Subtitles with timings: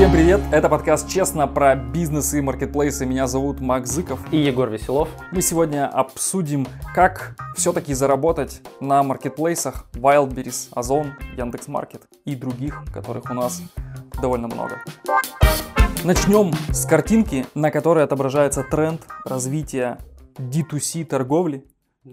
[0.00, 0.40] Всем привет!
[0.50, 3.04] Это подкаст «Честно» про бизнес и маркетплейсы.
[3.04, 4.18] Меня зовут Макс Зыков.
[4.32, 5.10] И Егор Веселов.
[5.30, 13.34] Мы сегодня обсудим, как все-таки заработать на маркетплейсах Wildberries, Озон, Яндекс.Маркет и других, которых у
[13.34, 13.60] нас
[14.22, 14.82] довольно много.
[16.02, 19.98] Начнем с картинки, на которой отображается тренд развития
[20.38, 21.66] D2C торговли,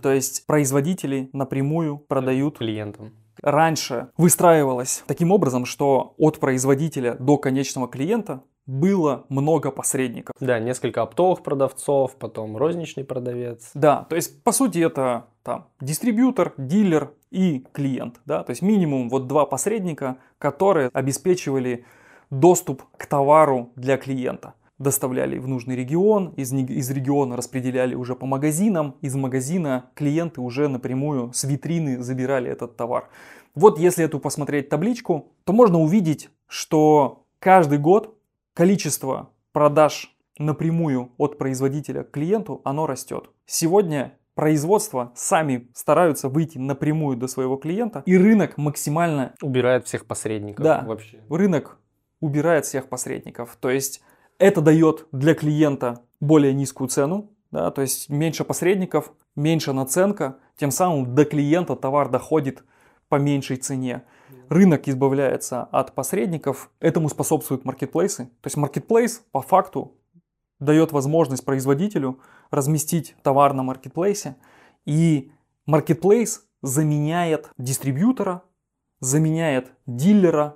[0.03, 3.13] то есть производители напрямую продают клиентам.
[3.41, 10.35] Раньше выстраивалось таким образом, что от производителя до конечного клиента было много посредников.
[10.39, 13.71] Да, несколько оптовых продавцов, потом розничный продавец.
[13.73, 19.09] Да, то есть по сути это там дистрибьютор, дилер и клиент, да, то есть минимум
[19.09, 21.85] вот два посредника, которые обеспечивали
[22.29, 28.25] доступ к товару для клиента доставляли в нужный регион, из, из региона распределяли уже по
[28.25, 33.09] магазинам, из магазина клиенты уже напрямую с витрины забирали этот товар.
[33.55, 38.17] Вот если эту посмотреть табличку, то можно увидеть, что каждый год
[38.53, 43.31] количество продаж напрямую от производителя к клиенту, оно растет.
[43.47, 49.33] Сегодня производства сами стараются выйти напрямую до своего клиента, и рынок максимально...
[49.41, 51.19] Убирает всех посредников да, вообще.
[51.27, 51.79] рынок
[52.19, 53.57] убирает всех посредников.
[53.59, 54.03] То есть
[54.39, 60.71] это дает для клиента более низкую цену, да, то есть меньше посредников, меньше наценка, тем
[60.71, 62.63] самым до клиента товар доходит
[63.09, 64.03] по меньшей цене.
[64.49, 68.25] Рынок избавляется от посредников, этому способствуют маркетплейсы.
[68.25, 69.95] То есть маркетплейс по факту
[70.59, 72.19] дает возможность производителю
[72.51, 74.35] разместить товар на маркетплейсе,
[74.85, 75.31] и
[75.65, 78.43] маркетплейс заменяет дистрибьютора,
[78.99, 80.55] заменяет дилера,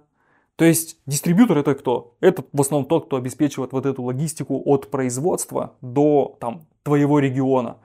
[0.62, 2.16] то есть дистрибьютор это кто?
[2.20, 7.78] Это в основном тот, кто обеспечивает вот эту логистику от производства до там, твоего региона.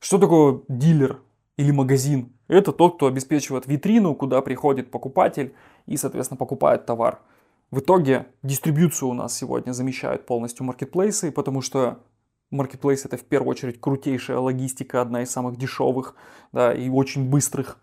[0.00, 1.20] Что такое дилер
[1.56, 2.32] или магазин?
[2.48, 5.54] Это тот, кто обеспечивает витрину, куда приходит покупатель
[5.86, 7.20] и, соответственно, покупает товар.
[7.70, 12.00] В итоге дистрибьюцию у нас сегодня замещают полностью маркетплейсы, потому что
[12.50, 16.16] маркетплейс это в первую очередь крутейшая логистика, одна из самых дешевых
[16.50, 17.78] да, и очень быстрых.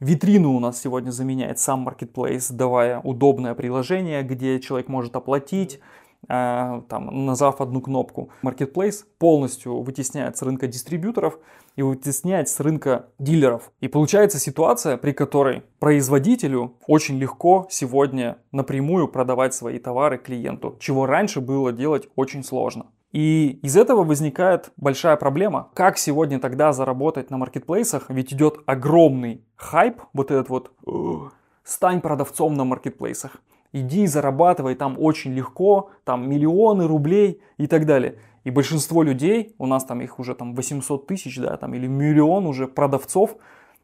[0.00, 5.80] Витрину у нас сегодня заменяет сам Marketplace, давая удобное приложение, где человек может оплатить,
[6.28, 8.30] э, там, нажав одну кнопку.
[8.44, 11.40] Marketplace полностью вытесняет с рынка дистрибьюторов
[11.74, 13.72] и вытесняет с рынка дилеров.
[13.80, 21.06] И получается ситуация, при которой производителю очень легко сегодня напрямую продавать свои товары клиенту, чего
[21.06, 22.86] раньше было делать очень сложно.
[23.12, 25.70] И из этого возникает большая проблема.
[25.74, 28.10] Как сегодня тогда заработать на маркетплейсах?
[28.10, 30.72] Ведь идет огромный хайп, вот этот вот
[31.64, 33.36] «стань продавцом на маркетплейсах».
[33.72, 38.18] Иди зарабатывай там очень легко, там миллионы рублей и так далее.
[38.44, 42.46] И большинство людей, у нас там их уже там 800 тысяч, да, там или миллион
[42.46, 43.36] уже продавцов,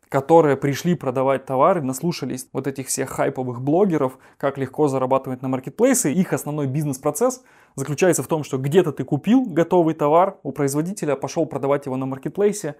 [0.09, 6.13] которые пришли продавать товары, наслушались вот этих всех хайповых блогеров, как легко зарабатывать на маркетплейсы.
[6.13, 7.43] Их основной бизнес-процесс
[7.75, 12.07] заключается в том, что где-то ты купил готовый товар у производителя, пошел продавать его на
[12.07, 12.77] маркетплейсе.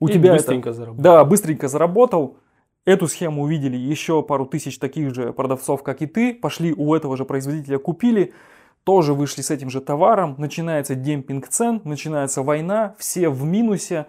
[0.00, 1.02] У И тебя быстренько это, заработал.
[1.02, 2.36] Да, быстренько заработал.
[2.84, 7.16] Эту схему увидели еще пару тысяч таких же продавцов, как и ты, пошли у этого
[7.16, 8.32] же производителя, купили,
[8.84, 14.06] тоже вышли с этим же товаром, начинается демпинг цен, начинается война, все в минусе,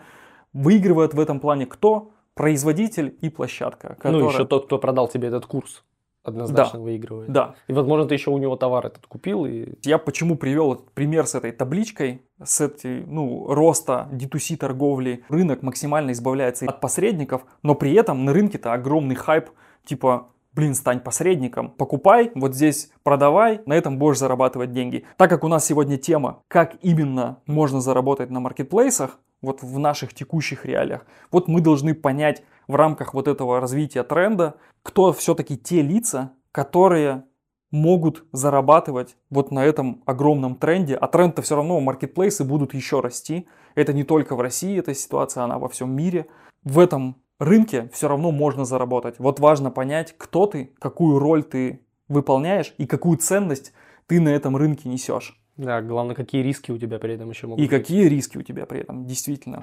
[0.53, 2.13] выигрывает в этом плане кто?
[2.39, 3.95] производитель и площадка.
[3.95, 4.21] Которая...
[4.21, 5.83] Ну, еще тот, кто продал тебе этот курс
[6.23, 6.83] однозначно да.
[6.83, 7.31] выигрывает.
[7.31, 7.55] Да.
[7.67, 9.45] И, возможно, ты еще у него товар этот купил.
[9.45, 9.73] И...
[9.83, 15.23] Я почему привел пример с этой табличкой, с этой, ну, роста D2C торговли.
[15.29, 19.49] Рынок максимально избавляется от посредников, но при этом на рынке-то огромный хайп,
[19.85, 25.05] типа, блин, стань посредником, покупай, вот здесь продавай, на этом будешь зарабатывать деньги.
[25.17, 30.13] Так как у нас сегодня тема, как именно можно заработать на маркетплейсах, вот в наших
[30.13, 31.05] текущих реалиях.
[31.31, 37.23] Вот мы должны понять в рамках вот этого развития тренда, кто все-таки те лица, которые
[37.71, 40.95] могут зарабатывать вот на этом огромном тренде.
[40.95, 43.47] А тренд-то все равно, маркетплейсы будут еще расти.
[43.75, 46.27] Это не только в России эта ситуация, она во всем мире.
[46.63, 49.19] В этом рынке все равно можно заработать.
[49.19, 53.71] Вот важно понять, кто ты, какую роль ты выполняешь и какую ценность
[54.07, 55.39] ты на этом рынке несешь.
[55.59, 57.69] Да, главное, какие риски у тебя при этом еще могут И быть.
[57.69, 59.61] какие риски у тебя при этом, действительно.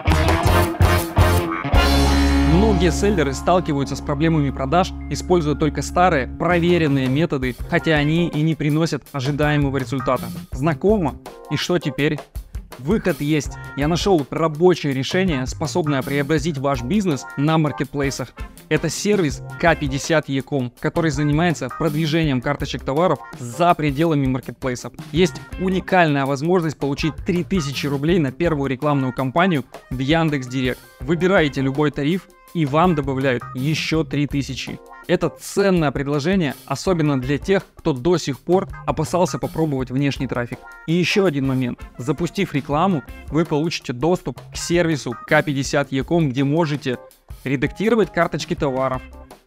[2.53, 8.55] Многие селлеры сталкиваются с проблемами продаж, используя только старые, проверенные методы, хотя они и не
[8.55, 10.25] приносят ожидаемого результата.
[10.53, 11.17] Знакомо?
[11.51, 12.19] И что теперь?
[12.79, 13.53] Выход есть.
[13.77, 18.33] Я нашел рабочее решение, способное преобразить ваш бизнес на маркетплейсах.
[18.69, 24.93] Это сервис K50Ecom, который занимается продвижением карточек товаров за пределами маркетплейсов.
[25.13, 30.81] Есть уникальная возможность получить 3000 рублей на первую рекламную кампанию в Яндекс Директ.
[31.01, 34.81] Выбираете любой тариф и вам добавляют еще 3000.
[35.09, 40.59] Это ценное предложение, особенно для тех, кто до сих пор опасался попробовать внешний трафик.
[40.87, 41.79] И еще один момент.
[41.99, 46.97] Запустив рекламу, вы получите доступ к сервису K50Ecom, где можете
[47.45, 49.03] редактировать карточки товаров,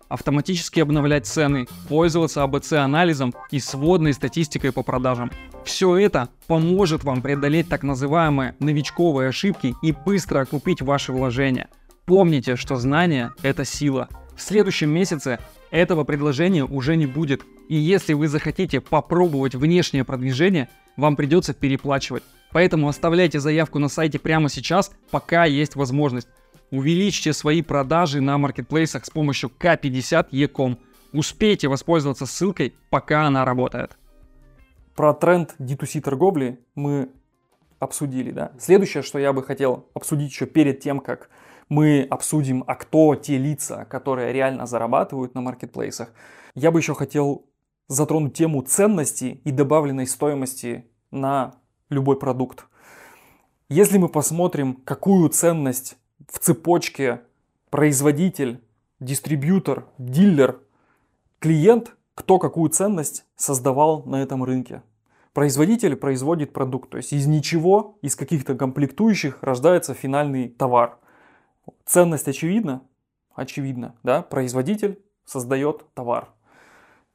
[0.08, 5.32] автоматически обновлять цены, пользоваться АБЦ-анализом и сводной статистикой по продажам.
[5.66, 11.70] Все это поможет вам преодолеть так называемые новичковые ошибки и быстро окупить ваши вложения.
[12.10, 14.10] Помните, что знание– это сила–
[14.40, 15.38] в следующем месяце
[15.70, 17.44] этого предложения уже не будет.
[17.68, 22.24] И если вы захотите попробовать внешнее продвижение, вам придется переплачивать.
[22.52, 26.30] Поэтому оставляйте заявку на сайте прямо сейчас, пока есть возможность.
[26.72, 30.78] Увеличьте свои продажи на маркетплейсах с помощью K50 Ecom.
[31.14, 34.00] Успейте воспользоваться ссылкой, пока она работает.
[34.96, 37.10] Про тренд D2C торговли мы
[37.78, 38.54] обсудили, да.
[38.58, 41.30] Следующее, что я бы хотел обсудить еще перед тем, как
[41.70, 46.12] мы обсудим, а кто те лица, которые реально зарабатывают на маркетплейсах.
[46.56, 47.46] Я бы еще хотел
[47.88, 51.56] затронуть тему ценности и добавленной стоимости на
[51.90, 52.66] любой продукт.
[53.70, 57.22] Если мы посмотрим, какую ценность в цепочке
[57.70, 58.62] производитель,
[59.00, 60.60] дистрибьютор, дилер,
[61.40, 64.82] клиент, кто какую ценность создавал на этом рынке.
[65.34, 70.98] Производитель производит продукт, то есть из ничего, из каких-то комплектующих рождается финальный товар.
[71.86, 72.82] Ценность очевидна?
[73.34, 74.22] Очевидно, да?
[74.22, 76.30] Производитель создает товар.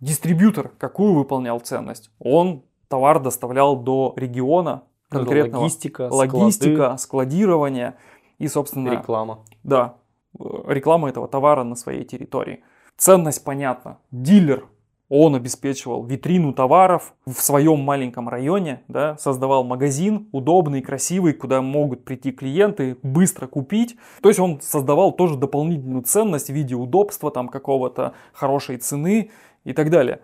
[0.01, 2.11] Дистрибьютор какую выполнял ценность?
[2.19, 5.63] Он товар доставлял до региона конкретного.
[5.63, 6.99] Логистика, Логистика, склады.
[6.99, 7.97] складирование
[8.39, 8.91] и, собственно...
[8.91, 9.45] Реклама.
[9.63, 9.97] Да,
[10.39, 12.63] реклама этого товара на своей территории.
[12.97, 13.99] Ценность понятна.
[14.11, 14.67] Дилер
[15.09, 22.05] он обеспечивал витрину товаров в своем маленьком районе, да, создавал магазин удобный, красивый, куда могут
[22.05, 23.97] прийти клиенты, быстро купить.
[24.23, 29.31] То есть он создавал тоже дополнительную ценность в виде удобства, там какого-то хорошей цены
[29.65, 30.21] и так далее.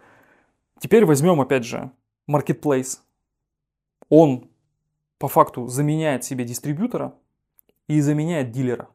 [0.78, 1.90] Теперь возьмем опять же
[2.28, 2.98] Marketplace.
[4.08, 4.48] Он
[5.18, 7.14] по факту заменяет себе дистрибьютора
[7.86, 8.88] и заменяет дилера.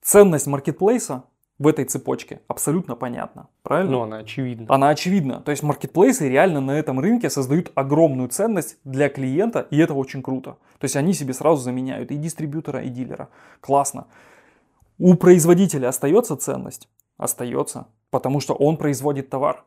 [0.00, 1.24] Ценность маркетплейса
[1.58, 3.92] в этой цепочке абсолютно понятно, правильно?
[3.92, 4.66] Ну, она очевидна.
[4.68, 5.40] Она очевидна.
[5.40, 10.22] То есть маркетплейсы реально на этом рынке создают огромную ценность для клиента, и это очень
[10.22, 10.58] круто.
[10.78, 13.30] То есть они себе сразу заменяют и дистрибьютора, и дилера.
[13.60, 14.06] Классно.
[14.98, 16.88] У производителя остается ценность?
[17.16, 19.64] Остается, потому что он производит товар.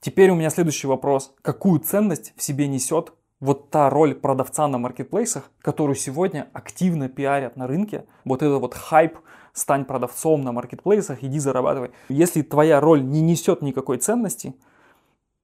[0.00, 1.34] Теперь у меня следующий вопрос.
[1.42, 7.56] Какую ценность в себе несет вот та роль продавца на маркетплейсах, которую сегодня активно пиарят
[7.56, 9.18] на рынке, вот это вот хайп,
[9.52, 11.90] стань продавцом на маркетплейсах, иди зарабатывай.
[12.08, 14.54] Если твоя роль не несет никакой ценности,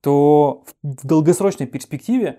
[0.01, 2.39] то в долгосрочной перспективе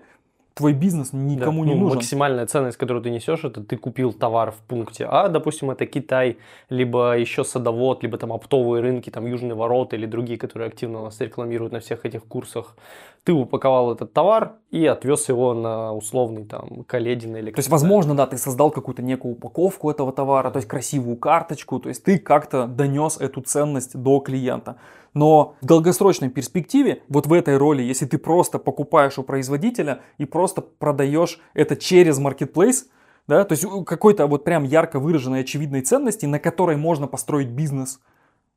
[0.54, 1.96] твой бизнес никому да, не ну, нужен.
[1.98, 6.38] Максимальная ценность, которую ты несешь, это ты купил товар в пункте А, допустим, это Китай,
[6.68, 11.20] либо еще садовод, либо там оптовые рынки, там Южные ворота или другие, которые активно нас
[11.20, 12.76] рекламируют на всех этих курсах.
[13.24, 17.50] Ты упаковал этот товар и отвез его на условный там Каледин или...
[17.50, 21.78] То есть, возможно, да, ты создал какую-то некую упаковку этого товара, то есть красивую карточку,
[21.80, 24.76] то есть ты как-то донес эту ценность до клиента.
[25.12, 30.24] Но в долгосрочной перспективе, вот в этой роли, если ты просто покупаешь у производителя и
[30.24, 32.88] просто продаешь это через маркетплейс,
[33.26, 38.00] да, то есть какой-то вот прям ярко выраженной очевидной ценности, на которой можно построить бизнес,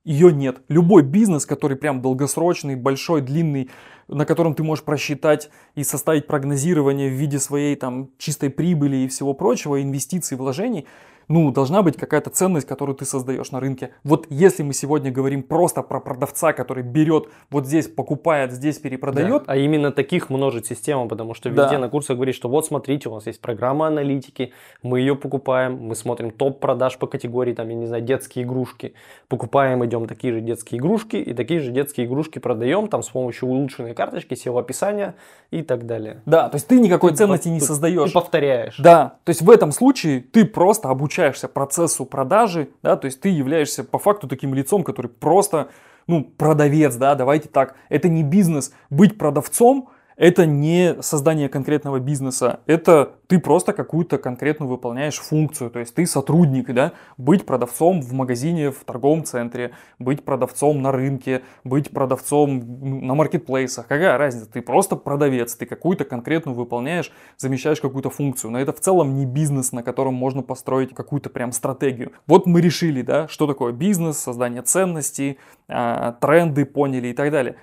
[0.03, 0.61] ее нет.
[0.67, 3.69] Любой бизнес, который прям долгосрочный, большой, длинный,
[4.07, 9.07] на котором ты можешь просчитать и составить прогнозирование в виде своей там чистой прибыли и
[9.07, 10.85] всего прочего, инвестиций, вложений–
[11.33, 13.89] ну, должна быть какая-то ценность, которую ты создаешь на рынке.
[14.03, 19.45] Вот если мы сегодня говорим просто про продавца, который берет вот здесь, покупает, здесь перепродает.
[19.45, 21.79] Да, а именно таких множит система, потому что везде да.
[21.79, 25.95] на курсах говорит, что вот смотрите, у нас есть программа аналитики, мы ее покупаем, мы
[25.95, 28.93] смотрим топ продаж по категории, там, я не знаю, детские игрушки.
[29.27, 33.49] Покупаем, идем такие же детские игрушки и такие же детские игрушки продаем там с помощью
[33.49, 35.15] улучшенной карточки, SEO-описания
[35.49, 36.21] и так далее.
[36.27, 38.09] Да, то есть ты никакой ты ценности по- не создаешь.
[38.09, 38.77] Ты повторяешь.
[38.77, 43.21] Да, то есть в этом случае ты просто обучаешь обучаешься процессу продажи, да, то есть
[43.21, 45.69] ты являешься по факту таким лицом, который просто,
[46.07, 48.73] ну, продавец, да, давайте так, это не бизнес.
[48.89, 55.79] Быть продавцом это не создание конкретного бизнеса, это ты просто какую-то конкретную выполняешь функцию, то
[55.79, 61.41] есть ты сотрудник, да, быть продавцом в магазине, в торговом центре, быть продавцом на рынке,
[61.63, 62.61] быть продавцом
[63.05, 68.59] на маркетплейсах, какая разница, ты просто продавец, ты какую-то конкретную выполняешь, замещаешь какую-то функцию, но
[68.59, 72.11] это в целом не бизнес, на котором можно построить какую-то прям стратегию.
[72.27, 77.55] Вот мы решили, да, что такое бизнес, создание ценностей, а, тренды поняли и так далее.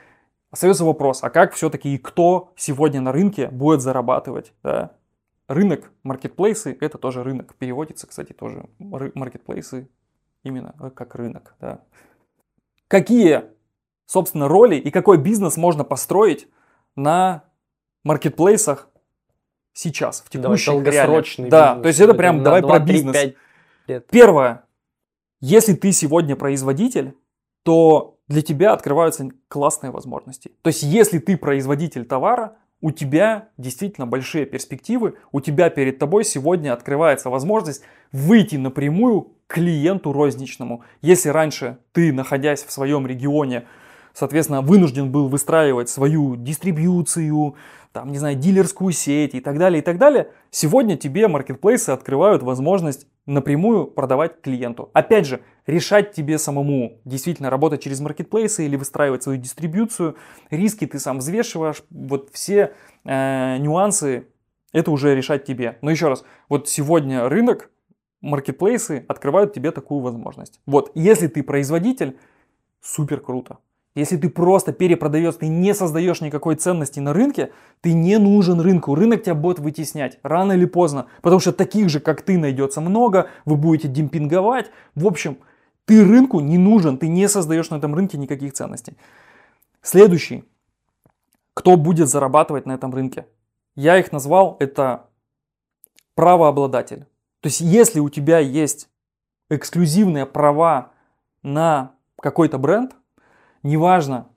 [0.51, 4.53] Остается вопрос, а как все-таки и кто сегодня на рынке будет зарабатывать?
[4.63, 4.93] Да?
[5.47, 7.55] Рынок, маркетплейсы, это тоже рынок.
[7.55, 9.89] Переводится, кстати, тоже маркетплейсы
[10.43, 11.55] именно как рынок.
[11.61, 11.83] Да.
[12.89, 13.45] Какие,
[14.07, 16.49] собственно, роли и какой бизнес можно построить
[16.97, 17.45] на
[18.03, 18.89] маркетплейсах
[19.73, 21.51] сейчас, в текущих Давай, долгосрочный реалиях.
[21.51, 21.83] Да, бизнес.
[21.83, 23.17] то есть это прям давай 2, про 3, бизнес.
[23.17, 23.35] 5
[23.87, 24.07] лет.
[24.09, 24.65] Первое.
[25.41, 27.17] Если ты сегодня производитель,
[27.63, 30.53] то для тебя открываются классные возможности.
[30.63, 36.25] То есть если ты производитель товара, у тебя действительно большие перспективы, у тебя перед тобой
[36.25, 37.83] сегодня открывается возможность
[38.13, 40.85] выйти напрямую клиенту розничному.
[41.03, 43.65] Если раньше ты, находясь в своем регионе,
[44.15, 47.57] соответственно, вынужден был выстраивать свою дистрибьюцию,
[47.93, 52.43] там, не знаю, дилерскую сеть и так далее, и так далее, сегодня тебе маркетплейсы открывают
[52.43, 54.91] возможность напрямую продавать клиенту.
[54.93, 60.17] Опять же, решать тебе самому действительно работать через маркетплейсы или выстраивать свою дистрибьюцию,
[60.51, 64.29] риски ты сам взвешиваешь, вот все э, нюансы,
[64.73, 65.79] это уже решать тебе.
[65.83, 67.71] Но еще раз, вот сегодня рынок,
[68.21, 70.61] маркетплейсы открывают тебе такую возможность.
[70.67, 72.19] Вот, если ты производитель,
[72.81, 73.59] супер круто.
[73.97, 78.95] Если ты просто перепродаешь, ты не создаешь никакой ценности на рынке, ты не нужен рынку.
[78.95, 81.07] Рынок тебя будет вытеснять рано или поздно.
[81.23, 84.71] Потому что таких же, как ты, найдется много, вы будете демпинговать.
[84.95, 85.39] В общем,
[85.87, 88.97] ты рынку не нужен, ты не создаешь на этом рынке никаких ценностей.
[89.83, 90.45] Следующий.
[91.55, 93.27] Кто будет зарабатывать на этом рынке?
[93.75, 95.07] Я их назвал, это
[96.15, 97.07] правообладатель.
[97.41, 98.89] То есть, если у тебя есть
[99.49, 100.93] эксклюзивные права
[101.43, 102.93] на какой-то бренд,
[103.63, 104.29] неважно,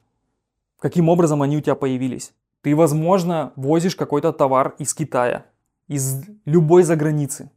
[0.79, 2.33] каким образом они у тебя появились.
[2.61, 5.45] Ты, возможно, возишь какой-то товар из Китая,
[5.87, 7.51] из любой заграницы.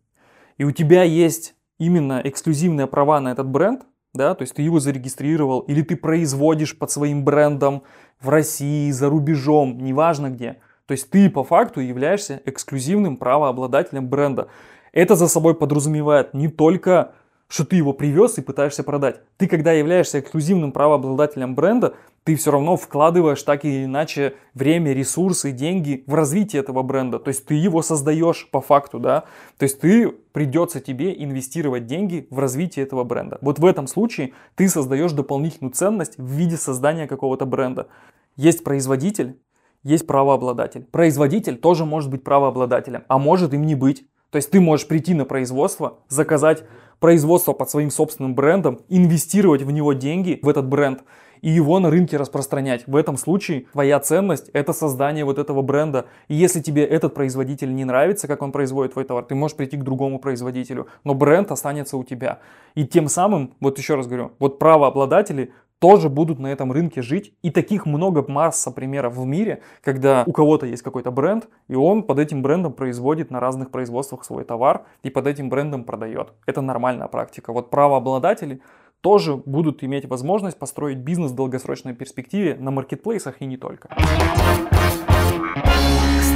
[0.58, 3.82] И у тебя есть именно эксклюзивные права на этот бренд,
[4.14, 7.82] да, то есть ты его зарегистрировал, или ты производишь под своим брендом
[8.20, 10.58] в России, за рубежом, неважно где.
[10.86, 14.48] То есть ты по факту являешься эксклюзивным правообладателем бренда.
[14.92, 17.12] Это за собой подразумевает не только
[17.48, 19.20] что ты его привез и пытаешься продать.
[19.36, 25.52] Ты, когда являешься эксклюзивным правообладателем бренда, ты все равно вкладываешь так или иначе время, ресурсы,
[25.52, 27.20] деньги в развитие этого бренда.
[27.20, 29.26] То есть ты его создаешь по факту, да.
[29.58, 33.38] То есть ты придется тебе инвестировать деньги в развитие этого бренда.
[33.42, 37.86] Вот в этом случае ты создаешь дополнительную ценность в виде создания какого-то бренда.
[38.34, 39.38] Есть производитель,
[39.84, 40.82] есть правообладатель.
[40.82, 44.04] Производитель тоже может быть правообладателем, а может им не быть.
[44.30, 46.64] То есть ты можешь прийти на производство, заказать
[47.00, 51.02] производство под своим собственным брендом, инвестировать в него деньги, в этот бренд,
[51.42, 52.86] и его на рынке распространять.
[52.86, 56.06] В этом случае твоя ценность– это создание вот этого бренда.
[56.28, 59.76] И если тебе этот производитель не нравится, как он производит твой товар, ты можешь прийти
[59.76, 62.40] к другому производителю, но бренд останется у тебя.
[62.74, 67.34] И тем самым, вот еще раз говорю, вот правообладатели тоже будут на этом рынке жить.
[67.42, 72.02] И таких много, масса примеров в мире, когда у кого-то есть какой-то бренд, и он
[72.02, 76.32] под этим брендом производит на разных производствах свой товар и под этим брендом продает.
[76.46, 77.52] Это нормальная практика.
[77.52, 78.60] Вот правообладатели
[79.00, 83.88] тоже будут иметь возможность построить бизнес в долгосрочной перспективе на маркетплейсах и не только.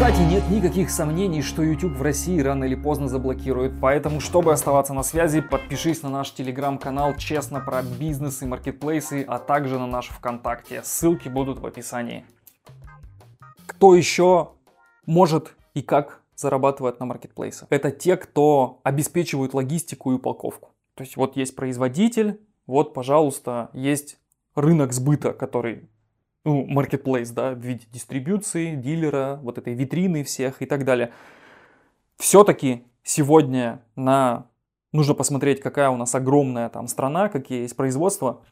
[0.01, 4.95] Кстати, нет никаких сомнений, что YouTube в России рано или поздно заблокирует, поэтому, чтобы оставаться
[4.95, 10.09] на связи, подпишись на наш телеграм-канал «Честно про бизнес и маркетплейсы», а также на наш
[10.09, 10.81] ВКонтакте.
[10.85, 12.25] Ссылки будут в описании.
[13.67, 14.53] Кто еще
[15.05, 17.69] может и как зарабатывать на маркетплейсах?
[17.69, 20.71] Это те, кто обеспечивают логистику и упаковку.
[20.95, 24.17] То есть вот есть производитель, вот, пожалуйста, есть
[24.55, 25.91] рынок сбыта, который
[26.45, 31.13] ну, marketplace, да, в виде дистрибьюции, дилера, вот этой витрины всех и так далее.
[32.17, 34.47] Все-таки сегодня на
[34.93, 38.43] нужно посмотреть, какая у нас огромная там страна, какие есть производства.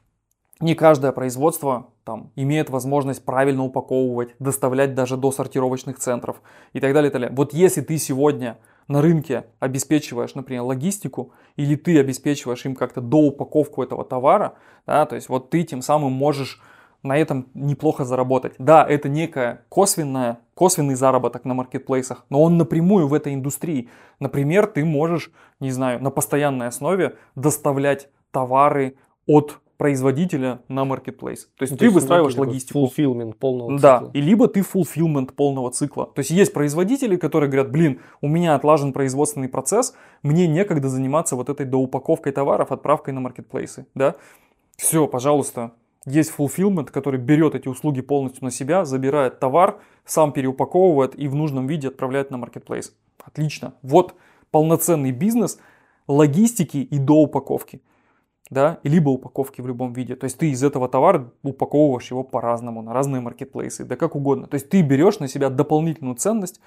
[0.61, 6.43] Не каждое производство там имеет возможность правильно упаковывать, доставлять даже до сортировочных центров
[6.73, 7.11] и так далее.
[7.11, 7.37] И так далее.
[7.37, 13.19] Вот если ты сегодня на рынке обеспечиваешь, например, логистику, или ты обеспечиваешь им как-то до
[13.19, 14.55] упаковку этого товара,
[14.87, 16.61] да, то есть вот ты тем самым можешь
[17.03, 18.55] на этом неплохо заработать.
[18.59, 23.89] Да, это некая косвенная, косвенный заработок на маркетплейсах, но он напрямую в этой индустрии.
[24.21, 31.49] Например, ты можешь, не знаю, на постоянной основе доставлять товары от производителя на маркетплейс.
[31.57, 32.81] То есть ну, ты то выстраиваешь логистику.
[32.81, 34.01] Fulfillment полного цикла.
[34.01, 36.07] Да, и либо ты fulfillment полного цикла.
[36.07, 41.37] То есть есть производители, которые говорят, блин, у меня отлажен производственный процесс, мне некогда заниматься
[41.37, 43.87] вот этой доупаковкой товаров, отправкой на маркетплейсы.
[43.95, 44.17] Да?
[44.77, 45.73] Все, пожалуйста,
[46.11, 51.35] есть fulfillment, который берет эти услуги полностью на себя, забирает товар, сам переупаковывает и в
[51.35, 52.95] нужном виде отправляет на маркетплейс.
[53.25, 53.75] Отлично.
[53.83, 54.15] Вот
[54.51, 55.59] полноценный бизнес
[56.07, 57.83] логистики и доупаковки.
[58.51, 60.17] Да, и либо упаковки в любом виде.
[60.17, 64.47] То есть ты из этого товара упаковываешь его по-разному, на разные маркетплейсы, да как угодно.
[64.47, 66.59] То есть ты берешь на себя дополнительную ценность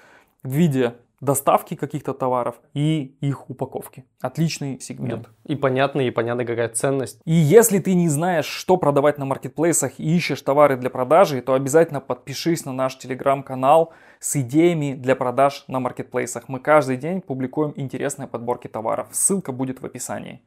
[0.44, 4.04] в виде доставки каких-то товаров и их упаковки.
[4.20, 5.22] Отличный сегмент.
[5.22, 5.52] Да.
[5.52, 7.20] И понятный, и понятно, какая ценность.
[7.24, 11.54] И если ты не знаешь, что продавать на маркетплейсах и ищешь товары для продажи, то
[11.54, 16.48] обязательно подпишись на наш телеграм-канал с идеями для продаж на маркетплейсах.
[16.48, 19.08] Мы каждый день публикуем интересные подборки товаров.
[19.12, 20.42] Ссылка будет в описании.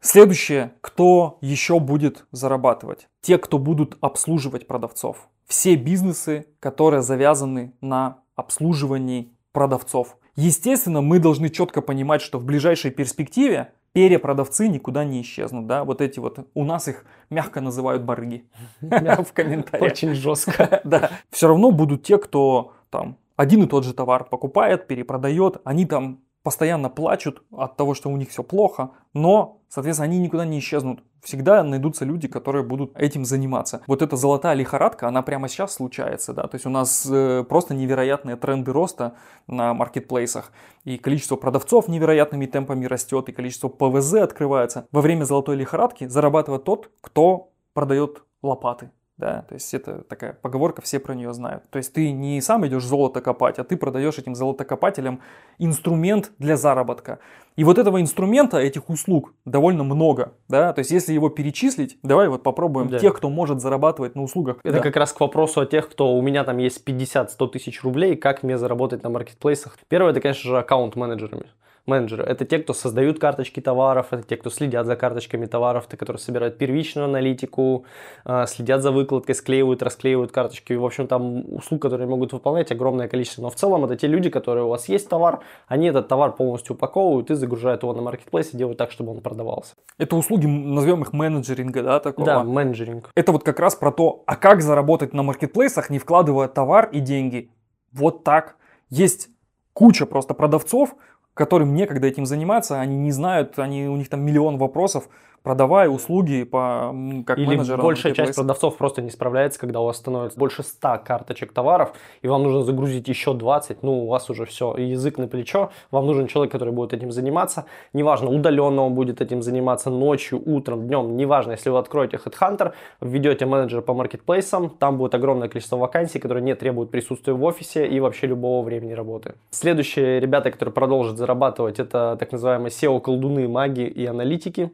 [0.00, 3.08] Следующее, кто еще будет зарабатывать?
[3.20, 5.28] Те, кто будут обслуживать продавцов.
[5.46, 10.16] Все бизнесы, которые завязаны на обслуживании продавцов.
[10.34, 16.00] Естественно, мы должны четко понимать, что в ближайшей перспективе перепродавцы никуда не исчезнут, да, вот
[16.00, 18.46] эти вот, у нас их мягко называют барыги
[18.80, 19.92] в комментариях.
[19.92, 20.80] Очень жестко.
[20.84, 21.10] Да.
[21.30, 26.20] Все равно будут те, кто там один и тот же товар покупает, перепродает, они там
[26.42, 31.02] постоянно плачут от того, что у них все плохо, но, соответственно, они никуда не исчезнут.
[31.22, 33.82] Всегда найдутся люди, которые будут этим заниматься.
[33.86, 37.74] Вот эта золотая лихорадка, она прямо сейчас случается, да, то есть у нас э, просто
[37.74, 39.14] невероятные тренды роста
[39.46, 40.50] на маркетплейсах,
[40.84, 44.88] и количество продавцов невероятными темпами растет, и количество ПВЗ открывается.
[44.90, 50.80] Во время золотой лихорадки зарабатывает тот, кто продает лопаты, да, то есть это такая поговорка,
[50.82, 51.64] все про нее знают.
[51.70, 55.20] То есть ты не сам идешь золото копать, а ты продаешь этим золотокопателям
[55.58, 57.18] инструмент для заработка.
[57.54, 62.28] И вот этого инструмента, этих услуг довольно много, да, то есть если его перечислить, давай
[62.28, 62.98] вот попробуем да.
[62.98, 64.56] тех, кто может зарабатывать на услугах.
[64.64, 64.82] Это да.
[64.82, 68.42] как раз к вопросу о тех, кто у меня там есть 50-100 тысяч рублей, как
[68.42, 69.76] мне заработать на маркетплейсах.
[69.88, 71.46] Первое, это, конечно же, аккаунт-менеджерами
[71.86, 72.22] менеджеры.
[72.24, 76.20] Это те, кто создают карточки товаров, это те, кто следят за карточками товаров, те, которые
[76.20, 77.84] собирают первичную аналитику,
[78.24, 80.72] а, следят за выкладкой, склеивают, расклеивают карточки.
[80.74, 83.42] В общем, там услуг, которые могут выполнять огромное количество.
[83.42, 86.76] Но в целом это те люди, которые у вас есть товар, они этот товар полностью
[86.76, 89.74] упаковывают и загружают его на маркетплейс и делают так, чтобы он продавался.
[89.98, 92.26] Это услуги, назовем их менеджеринга, да, такого?
[92.26, 93.10] Да, менеджеринг.
[93.14, 97.00] Это вот как раз про то, а как заработать на маркетплейсах, не вкладывая товар и
[97.00, 97.50] деньги.
[97.92, 98.56] Вот так.
[98.88, 99.30] Есть
[99.72, 100.94] куча просто продавцов,
[101.34, 105.08] которым некогда этим заниматься, они не знают, они, у них там миллион вопросов,
[105.42, 106.94] продавая услуги по,
[107.26, 107.80] как Или менеджерам.
[107.82, 112.28] большая часть продавцов просто не справляется, когда у вас становится больше 100 карточек товаров, и
[112.28, 116.26] вам нужно загрузить еще 20, ну, у вас уже все, язык на плечо, вам нужен
[116.26, 121.52] человек, который будет этим заниматься, неважно, удаленно он будет этим заниматься ночью, утром, днем, неважно,
[121.52, 126.54] если вы откроете Headhunter, введете менеджера по маркетплейсам, там будет огромное количество вакансий, которые не
[126.54, 129.34] требуют присутствия в офисе и вообще любого времени работы.
[129.50, 134.70] Следующие ребята, которые продолжат зарабатывать, это так называемые SEO-колдуны, маги и аналитики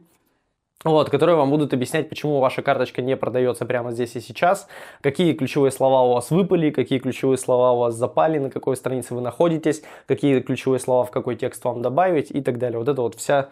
[0.85, 4.67] вот, которые вам будут объяснять, почему ваша карточка не продается прямо здесь и сейчас,
[5.01, 9.13] какие ключевые слова у вас выпали, какие ключевые слова у вас запали, на какой странице
[9.13, 12.79] вы находитесь, какие ключевые слова в какой текст вам добавить и так далее.
[12.79, 13.49] Вот это вот вся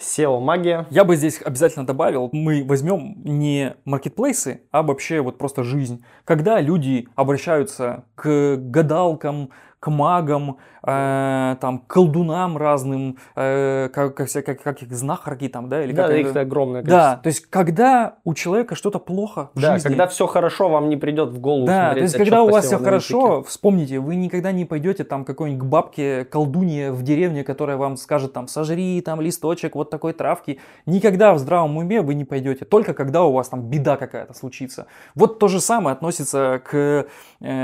[0.00, 0.86] SEO-магия.
[0.90, 6.04] Я бы здесь обязательно добавил, мы возьмем не маркетплейсы, а вообще вот просто жизнь.
[6.24, 9.50] Когда люди обращаются к гадалкам,
[9.84, 15.84] к магам, э, там, колдунам разным, э, как, как, как, как их знахарки там, да?
[15.84, 17.10] Или да, как, их огромное количество.
[17.10, 19.88] Да, то есть когда у человека что-то плохо в да, жизни.
[19.88, 22.78] когда все хорошо, вам не придет в голову Да, то есть когда у вас все
[22.78, 27.98] хорошо, вспомните, вы никогда не пойдете там какой-нибудь к бабке колдунье в деревне, которая вам
[27.98, 30.60] скажет там, сожри там листочек вот такой травки.
[30.86, 34.86] Никогда в здравом уме вы не пойдете, только когда у вас там беда какая-то случится.
[35.14, 37.06] Вот то же самое относится к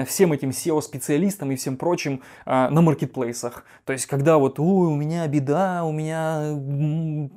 [0.06, 3.64] всем этим SEO-специалистам и всем прочим а, на маркетплейсах.
[3.84, 6.58] То есть, когда вот, ой, у меня беда, у меня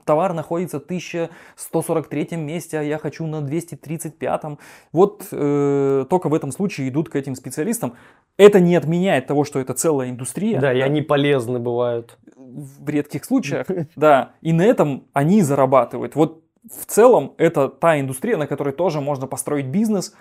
[0.06, 4.42] товар находится в 1143 месте, а я хочу на 235.
[4.92, 7.96] Вот э, только в этом случае идут к этим специалистам.
[8.38, 10.60] Это не отменяет того, что это целая индустрия.
[10.60, 12.18] Да, и они полезны бывают.
[12.36, 14.34] В редких случаях, да.
[14.42, 16.16] И на этом они зарабатывают.
[16.16, 20.16] Вот в целом это та индустрия, на которой тоже можно построить бизнес,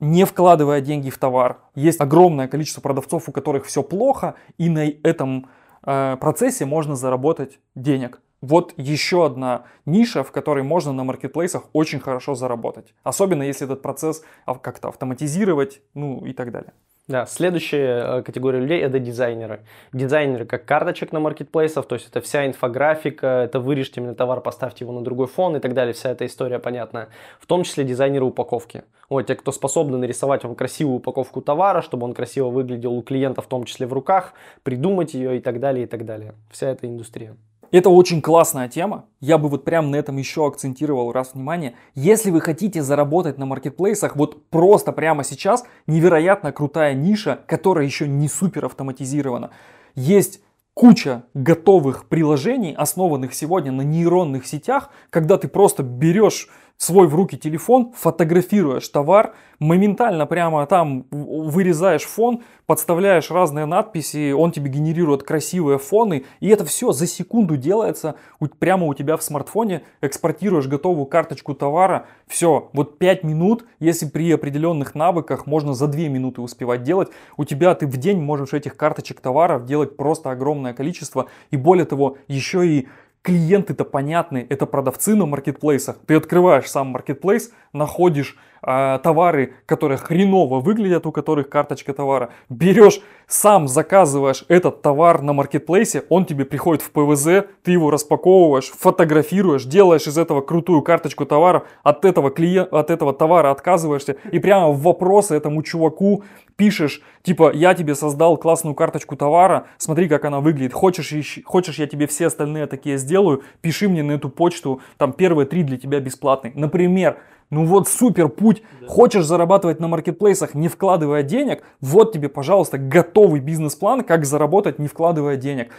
[0.00, 1.58] не вкладывая деньги в товар.
[1.74, 5.48] Есть огромное количество продавцов, у которых все плохо, и на этом
[5.84, 8.20] э, процессе можно заработать денег.
[8.42, 12.94] Вот еще одна ниша, в которой можно на маркетплейсах очень хорошо заработать.
[13.02, 14.22] Особенно если этот процесс
[14.62, 16.74] как-то автоматизировать, ну и так далее.
[17.08, 19.60] Да, следующая э, категория людей это дизайнеры.
[19.92, 24.84] Дизайнеры как карточек на маркетплейсах, то есть это вся инфографика, это вырежьте мне товар, поставьте
[24.84, 27.08] его на другой фон и так далее, вся эта история понятная.
[27.38, 28.82] В том числе дизайнеры упаковки.
[29.08, 33.40] Вот те, кто способны нарисовать вам красивую упаковку товара, чтобы он красиво выглядел у клиента,
[33.40, 34.32] в том числе в руках,
[34.64, 36.34] придумать ее и так далее, и так далее.
[36.50, 37.36] Вся эта индустрия.
[37.70, 39.06] Это очень классная тема.
[39.20, 41.74] Я бы вот прям на этом еще акцентировал раз внимание.
[41.94, 48.06] Если вы хотите заработать на маркетплейсах, вот просто прямо сейчас невероятно крутая ниша, которая еще
[48.06, 49.50] не супер автоматизирована.
[49.94, 50.40] Есть
[50.74, 57.36] куча готовых приложений, основанных сегодня на нейронных сетях, когда ты просто берешь свой в руки
[57.38, 65.78] телефон, фотографируешь товар, моментально прямо там вырезаешь фон, подставляешь разные надписи, он тебе генерирует красивые
[65.78, 68.16] фоны, и это все за секунду делается
[68.58, 74.30] прямо у тебя в смартфоне, экспортируешь готовую карточку товара, все, вот 5 минут, если при
[74.32, 78.76] определенных навыках можно за 2 минуты успевать делать, у тебя ты в день можешь этих
[78.76, 82.88] карточек товаров делать просто огромное количество, и более того, еще и
[83.26, 85.98] клиенты-то понятны, это продавцы на маркетплейсах.
[86.06, 93.00] Ты открываешь сам маркетплейс, находишь э, товары, которые хреново выглядят, у которых карточка товара, берешь,
[93.26, 99.64] сам заказываешь этот товар на маркетплейсе, он тебе приходит в ПВЗ, ты его распаковываешь, фотографируешь,
[99.64, 104.70] делаешь из этого крутую карточку товара, от этого, клиент, от этого товара отказываешься и прямо
[104.70, 106.24] в вопросы этому чуваку
[106.56, 111.86] пишешь, типа, я тебе создал классную карточку товара, смотри, как она выглядит, хочешь, хочешь я
[111.86, 116.00] тебе все остальные такие сделаю, пиши мне на эту почту, там первые три для тебя
[116.00, 116.52] бесплатные.
[116.54, 117.18] Например,
[117.50, 118.62] ну вот супер путь.
[118.80, 118.88] Да.
[118.88, 121.62] Хочешь зарабатывать на маркетплейсах, не вкладывая денег?
[121.80, 125.70] Вот тебе, пожалуйста, готовый бизнес-план, как заработать, не вкладывая денег.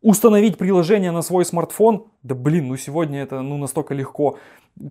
[0.00, 2.06] Установить приложение на свой смартфон?
[2.24, 4.38] Да блин, ну сегодня это ну настолько легко.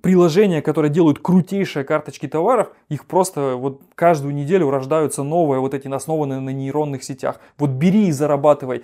[0.02, 5.90] Приложения, которые делают крутейшие карточки товаров, их просто вот каждую неделю рождаются новые, вот эти
[5.90, 7.42] основанные на нейронных сетях.
[7.58, 8.84] Вот бери и зарабатывай.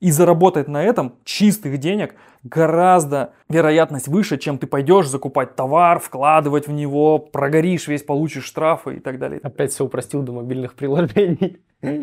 [0.00, 2.14] И заработать на этом чистых денег
[2.48, 8.96] гораздо вероятность выше, чем ты пойдешь закупать товар, вкладывать в него, прогоришь весь, получишь штрафы
[8.96, 9.40] и так далее.
[9.42, 11.58] Опять все упростил до мобильных приложений.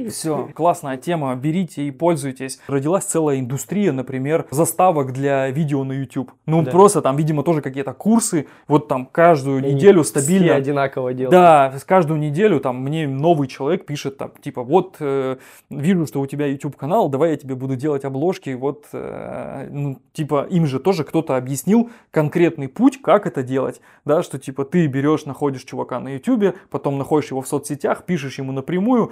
[0.09, 2.59] Все, классная тема, берите и пользуйтесь.
[2.67, 6.31] Родилась целая индустрия, например, заставок для видео на YouTube.
[6.45, 6.71] Ну, да.
[6.71, 10.47] просто там, видимо, тоже какие-то курсы, вот там каждую и неделю стабильно.
[10.49, 11.31] Все одинаково делают.
[11.31, 15.37] Да, каждую неделю там мне новый человек пишет, там, типа, вот, э,
[15.71, 19.99] вижу, что у тебя YouTube канал, давай я тебе буду делать обложки, вот, э, ну,
[20.13, 24.87] типа, им же тоже кто-то объяснил конкретный путь, как это делать, да, что, типа, ты
[24.87, 29.11] берешь, находишь чувака на YouTube, потом находишь его в соцсетях, пишешь ему напрямую,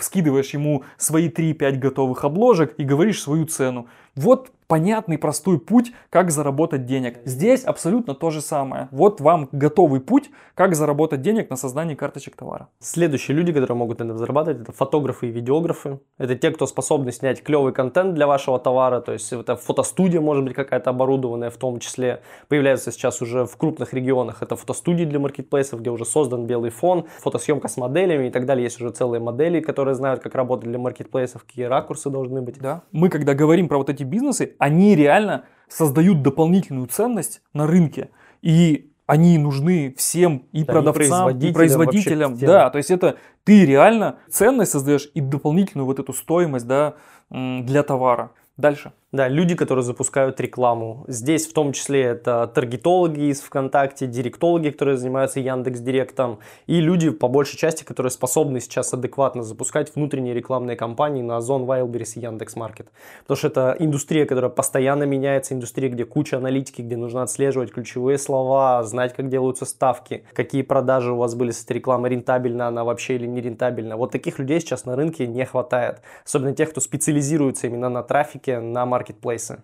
[0.00, 3.88] скидываешь ему свои 3-5 готовых обложек и говоришь свою цену.
[4.14, 7.18] Вот понятный, простой путь, как заработать денег.
[7.26, 8.88] Здесь абсолютно то же самое.
[8.90, 12.68] Вот вам готовый путь, как заработать денег на создании карточек товара.
[12.78, 16.00] Следующие люди, которые могут на этом зарабатывать, это фотографы и видеографы.
[16.16, 19.02] Это те, кто способны снять клевый контент для вашего товара.
[19.02, 22.22] То есть это фотостудия, может быть, какая-то оборудованная в том числе.
[22.48, 24.42] Появляется сейчас уже в крупных регионах.
[24.42, 28.64] Это фотостудии для маркетплейсов, где уже создан белый фон, фотосъемка с моделями и так далее.
[28.64, 32.58] Есть уже целые модели, которые знают, как работать для маркетплейсов, какие ракурсы должны быть.
[32.58, 32.84] Да.
[32.90, 38.10] Мы, когда говорим про вот эти бизнесы, они реально создают дополнительную ценность на рынке.
[38.42, 41.50] И они нужны всем и да, продавцам, и производителям.
[41.50, 46.66] И производителям да, то есть это ты реально ценность создаешь и дополнительную вот эту стоимость
[46.66, 46.94] да,
[47.30, 48.32] для товара.
[48.56, 48.92] Дальше.
[49.12, 51.04] Да, люди, которые запускают рекламу.
[51.06, 57.10] Здесь в том числе это таргетологи из ВКонтакте, директологи, которые занимаются Яндекс Директом, и люди
[57.10, 62.20] по большей части, которые способны сейчас адекватно запускать внутренние рекламные кампании на Озон, Wildberries и
[62.20, 62.88] Яндекс Маркет.
[63.20, 68.16] Потому что это индустрия, которая постоянно меняется, индустрия, где куча аналитики, где нужно отслеживать ключевые
[68.16, 72.82] слова, знать, как делаются ставки, какие продажи у вас были с этой рекламой, рентабельна она
[72.82, 73.98] вообще или не рентабельна.
[73.98, 76.00] Вот таких людей сейчас на рынке не хватает.
[76.24, 79.62] Особенно тех, кто специализируется именно на трафике, на маркетинге маркетплейсы.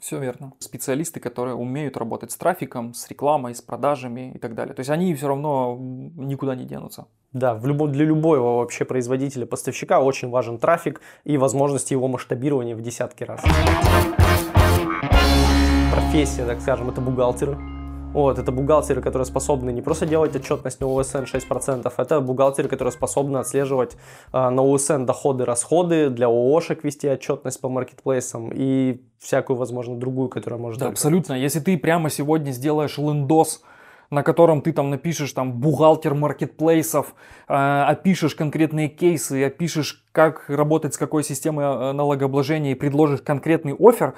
[0.00, 0.52] Все верно.
[0.58, 4.74] Специалисты, которые умеют работать с трафиком, с рекламой, с продажами и так далее.
[4.74, 7.06] То есть они все равно никуда не денутся.
[7.32, 12.76] Да, в любом, для любого вообще производителя, поставщика очень важен трафик и возможности его масштабирования
[12.76, 13.42] в десятки раз.
[15.90, 17.56] Профессия, так скажем, это бухгалтеры
[18.14, 22.92] вот, это бухгалтеры, которые способны не просто делать отчетность на УСН 6%, это бухгалтеры, которые
[22.92, 23.96] способны отслеживать
[24.32, 30.28] э, на УСН доходы, расходы, для ООшек вести отчетность по маркетплейсам и всякую, возможно, другую,
[30.28, 30.78] которая может...
[30.78, 31.34] Да, абсолютно.
[31.34, 33.62] Если ты прямо сегодня сделаешь лендос,
[34.10, 37.14] на котором ты там напишешь там бухгалтер маркетплейсов,
[37.48, 43.74] э, опишешь конкретные кейсы, опишешь, как работать с какой системой э, налогообложения и предложишь конкретный
[43.76, 44.14] офер,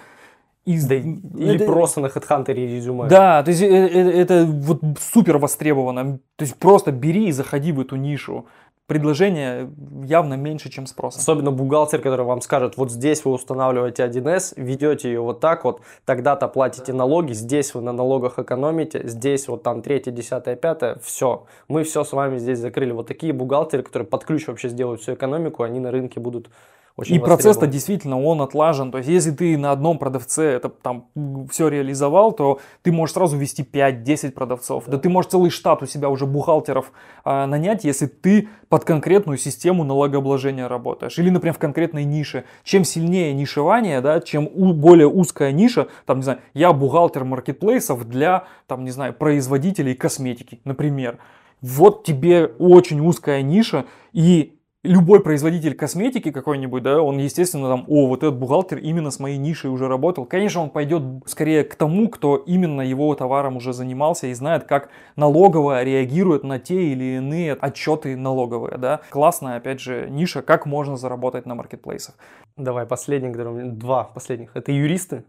[0.67, 0.85] из...
[0.85, 1.65] Да, или это...
[1.65, 3.09] просто на HeadHunter резюме.
[3.09, 6.19] Да, то есть это, это, это вот супер востребовано.
[6.37, 8.47] То есть просто бери и заходи в эту нишу.
[8.87, 9.69] Предложение
[10.05, 11.17] явно меньше, чем спрос.
[11.17, 15.81] Особенно бухгалтер, который вам скажет, вот здесь вы устанавливаете 1С, ведете ее вот так вот,
[16.05, 21.47] тогда-то платите налоги, здесь вы на налогах экономите, здесь вот там третье, десятое, пятое, все.
[21.67, 22.93] Мы все с вами здесь закрыли.
[22.93, 26.49] Вот такие бухгалтеры, которые под ключ вообще сделают всю экономику, они на рынке будут
[26.97, 28.91] очень и процесс-то действительно он отлажен.
[28.91, 31.09] То есть, если ты на одном продавце это там
[31.51, 34.85] все реализовал, то ты можешь сразу вести 5-10 продавцов.
[34.87, 34.93] Да.
[34.93, 36.93] да ты можешь целый штат у себя уже бухгалтеров
[37.25, 41.19] э, нанять, если ты под конкретную систему налогообложения работаешь.
[41.19, 42.45] Или, например, в конкретной нише.
[42.65, 48.09] Чем сильнее нишевание, да, чем у, более узкая ниша, там, не знаю, я бухгалтер маркетплейсов
[48.09, 51.19] для, там, не знаю, производителей косметики, например
[51.61, 54.56] Вот тебе очень узкая ниша, и
[54.87, 59.37] любой производитель косметики какой-нибудь, да, он, естественно, там, о, вот этот бухгалтер именно с моей
[59.37, 60.25] нишей уже работал.
[60.25, 64.89] Конечно, он пойдет скорее к тому, кто именно его товаром уже занимался и знает, как
[65.17, 69.01] налоговая реагирует на те или иные отчеты налоговые, да.
[69.11, 72.15] Классная, опять же, ниша, как можно заработать на маркетплейсах.
[72.57, 73.33] Давай, последний,
[73.73, 74.51] два последних.
[74.55, 75.25] Это юристы,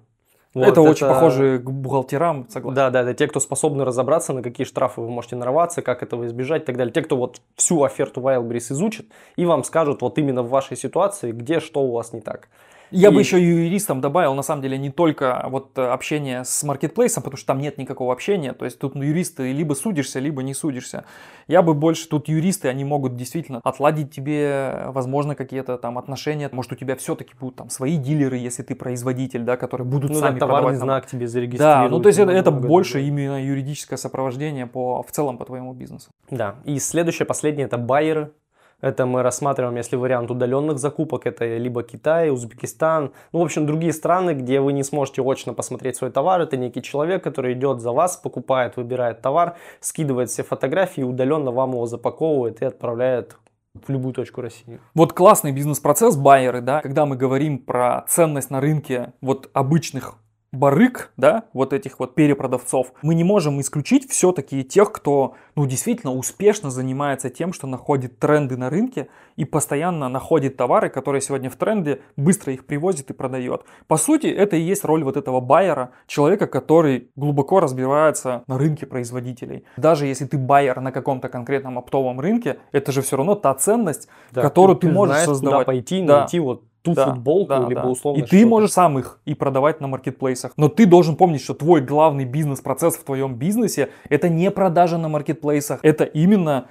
[0.58, 2.76] вот, это, это очень похоже к бухгалтерам, согласен.
[2.76, 6.26] Да, да, это те, кто способны разобраться, на какие штрафы вы можете нарваться, как этого
[6.26, 6.92] избежать и так далее.
[6.92, 11.32] Те, кто вот всю оферту Wildberries изучит и вам скажут вот именно в вашей ситуации,
[11.32, 12.50] где что у вас не так.
[12.92, 13.14] Я и...
[13.14, 17.38] бы еще юристам добавил, на самом деле, не только вот э, общение с маркетплейсом, потому
[17.38, 18.54] что там нет никакого общения.
[18.54, 21.06] То есть тут ну, юристы либо судишься, либо не судишься.
[21.48, 26.50] Я бы больше, тут юристы, они могут действительно отладить тебе, возможно, какие-то там отношения.
[26.52, 30.20] Может, у тебя все-таки будут там свои дилеры, если ты производитель, да, которые будут ну,
[30.20, 30.80] сами да, товарный продавать.
[30.80, 31.20] знак там.
[31.20, 31.90] тебе зарегистрировать.
[31.90, 35.74] Да, ну то есть это, это больше именно юридическое сопровождение по, в целом по твоему
[35.74, 36.10] бизнесу.
[36.30, 38.32] Да, и следующее, последнее, это байеры.
[38.80, 43.92] Это мы рассматриваем, если вариант удаленных закупок, это либо Китай, Узбекистан, ну, в общем, другие
[43.92, 46.42] страны, где вы не сможете очно посмотреть свой товар.
[46.42, 51.72] Это некий человек, который идет за вас, покупает, выбирает товар, скидывает все фотографии, удаленно вам
[51.72, 53.36] его запаковывает и отправляет
[53.74, 54.80] в любую точку России.
[54.94, 60.16] Вот классный бизнес-процесс байеры, да, когда мы говорим про ценность на рынке вот обычных
[60.58, 66.14] барыг, да, вот этих вот перепродавцов, мы не можем исключить все-таки тех, кто, ну, действительно
[66.14, 71.56] успешно занимается тем, что находит тренды на рынке и постоянно находит товары, которые сегодня в
[71.56, 73.64] тренде, быстро их привозит и продает.
[73.88, 78.86] По сути, это и есть роль вот этого байера, человека, который глубоко разбирается на рынке
[78.86, 79.64] производителей.
[79.78, 84.08] Даже если ты байер на каком-то конкретном оптовом рынке, это же все равно та ценность,
[84.32, 85.66] да, которую ты, ты можешь знаешь, создавать.
[85.66, 86.20] Куда пойти, да.
[86.20, 87.90] найти вот ту да, футболку, да, либо да.
[87.90, 88.20] условно.
[88.20, 90.54] И ты можешь сам их и продавать на маркетплейсах.
[90.58, 95.10] Но ты должен помнить, что твой главный бизнес-процесс в твоем бизнесе это не продажа на
[95.10, 96.68] маркетплейсах, это именно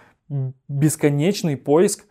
[0.69, 2.07] бесконечный поиск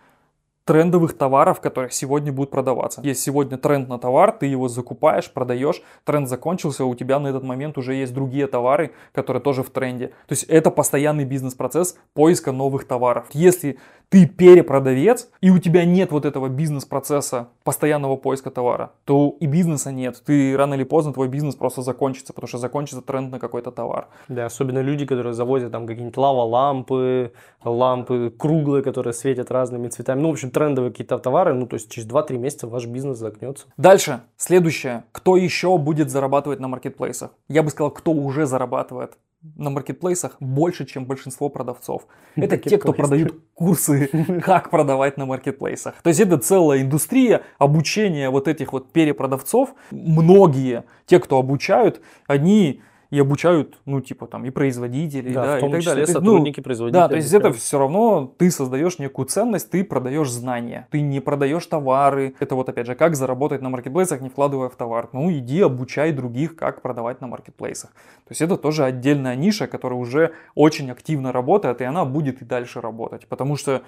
[0.65, 3.01] трендовых товаров, которые сегодня будут продаваться.
[3.03, 7.43] Есть сегодня тренд на товар, ты его закупаешь, продаешь, тренд закончился, у тебя на этот
[7.43, 10.07] момент уже есть другие товары, которые тоже в тренде.
[10.07, 13.27] То есть это постоянный бизнес-процесс поиска новых товаров.
[13.31, 13.77] Если
[14.09, 19.91] ты перепродавец, и у тебя нет вот этого бизнес-процесса постоянного поиска товара, то и бизнеса
[19.91, 20.21] нет.
[20.25, 24.07] Ты рано или поздно твой бизнес просто закончится, потому что закончится тренд на какой-то товар.
[24.27, 30.21] Да, особенно люди, которые завозят там какие-нибудь лава-лампы, лампы круглые, которые светят разными цветами.
[30.21, 33.67] Ну, в общем, трендовые какие-то товары, ну, то есть через 2-3 месяца ваш бизнес загнется.
[33.75, 35.03] Дальше, следующее.
[35.11, 37.31] Кто еще будет зарабатывать на маркетплейсах?
[37.49, 39.17] Я бы сказал, кто уже зарабатывает
[39.55, 42.07] на маркетплейсах больше, чем большинство продавцов.
[42.35, 44.09] Это те, кто продают курсы,
[44.43, 45.95] как продавать на маркетплейсах.
[46.01, 49.75] То есть это целая индустрия обучения вот этих вот перепродавцов.
[49.91, 55.59] Многие, те, кто обучают, они и обучают, ну, типа там и производителей, да, да в
[55.59, 56.07] том и так числе далее.
[56.07, 57.01] сотрудники ну, производителей.
[57.01, 61.19] Да, то есть это все равно ты создаешь некую ценность, ты продаешь знания, ты не
[61.19, 62.35] продаешь товары.
[62.39, 65.09] Это вот опять же, как заработать на маркетплейсах, не вкладывая в товар.
[65.13, 67.91] Ну, иди обучай других, как продавать на маркетплейсах.
[67.91, 72.45] То есть это тоже отдельная ниша, которая уже очень активно работает, и она будет и
[72.45, 73.27] дальше работать.
[73.27, 73.83] Потому что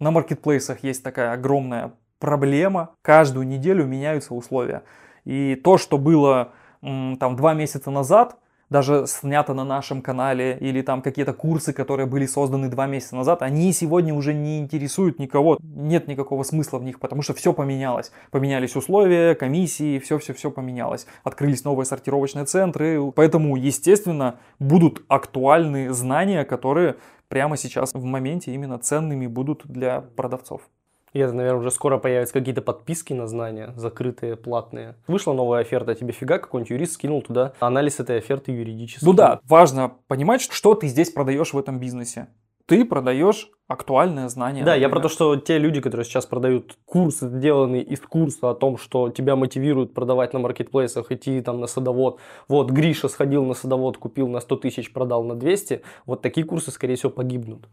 [0.00, 2.90] на маркетплейсах есть такая огромная проблема.
[3.02, 4.82] Каждую неделю меняются условия.
[5.24, 6.52] И то, что было
[6.82, 8.36] там два месяца назад,
[8.72, 13.42] даже снято на нашем канале, или там какие-то курсы, которые были созданы два месяца назад,
[13.42, 15.58] они сегодня уже не интересуют никого.
[15.62, 18.10] Нет никакого смысла в них, потому что все поменялось.
[18.30, 21.06] Поменялись условия, комиссии, все-все-все поменялось.
[21.22, 26.96] Открылись новые сортировочные центры, поэтому, естественно, будут актуальны знания, которые
[27.28, 30.62] прямо сейчас в моменте именно ценными будут для продавцов.
[31.12, 34.96] И это, наверное, уже скоро появятся какие-то подписки на знания, закрытые, платные.
[35.06, 39.06] Вышла новая оферта, тебе фига, какой-нибудь юрист скинул туда анализ этой оферты юридический.
[39.06, 42.28] Ну да, важно понимать, что ты здесь продаешь в этом бизнесе.
[42.66, 44.64] Ты продаешь актуальное знание.
[44.64, 44.88] Да, например.
[44.88, 48.78] я про то, что те люди, которые сейчас продают курсы, сделанные из курса о том,
[48.78, 52.20] что тебя мотивируют продавать на маркетплейсах, идти там на садовод.
[52.48, 55.82] Вот, Гриша сходил на садовод, купил на 100 тысяч, продал на 200.
[56.06, 57.68] Вот такие курсы, скорее всего, погибнут.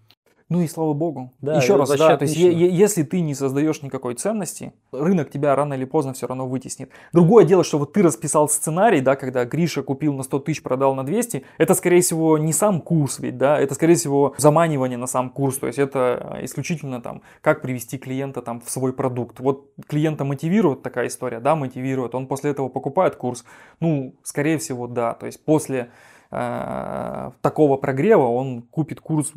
[0.49, 1.31] Ну и слава богу.
[1.41, 5.75] Да, Еще раз, да, то есть если ты не создаешь никакой ценности, рынок тебя рано
[5.75, 6.89] или поздно все равно вытеснит.
[7.13, 10.95] Другое дело, что вот ты расписал сценарий, да, когда Гриша купил на 100 тысяч, продал
[10.95, 15.05] на 200, это скорее всего не сам курс ведь, да, это скорее всего заманивание на
[15.05, 19.39] сам курс, то есть это исключительно там, как привести клиента там в свой продукт.
[19.39, 23.45] Вот клиента мотивирует такая история, да, мотивирует, он после этого покупает курс,
[23.79, 25.91] ну, скорее всего, да, то есть после
[26.31, 29.31] э, такого прогрева он купит курс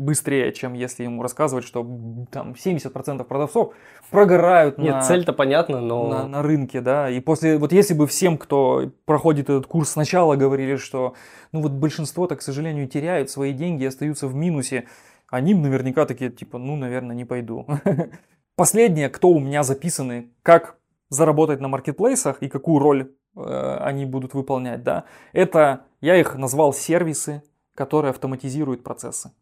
[0.00, 1.86] быстрее, чем если ему рассказывать, что
[2.30, 3.74] там 70% продавцов
[4.10, 6.08] прогорают Нет, на, цель-то понятна, но...
[6.08, 7.10] на, на рынке, да.
[7.10, 11.14] И после, вот если бы всем, кто проходит этот курс сначала говорили, что
[11.52, 14.86] ну вот большинство-то, к сожалению, теряют свои деньги и остаются в минусе,
[15.28, 17.66] они наверняка такие, типа, ну, наверное, не пойду.
[18.56, 20.76] Последнее, кто у меня записаны, как
[21.08, 26.72] заработать на маркетплейсах и какую роль э, они будут выполнять, да, это, я их назвал
[26.72, 27.42] сервисы,
[27.74, 29.32] которые автоматизируют процессы.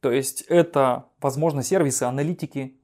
[0.00, 2.78] То есть это, возможно, сервисы аналитики